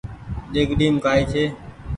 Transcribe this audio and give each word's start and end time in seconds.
ۮيگڙيم 0.53 0.95
ڪآئي 1.03 1.23
ڇي 1.31 1.43